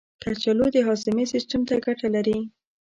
[0.21, 2.37] کچالو د هاضمې سیستم ته ګټه لري.